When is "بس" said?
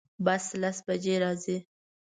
0.25-0.45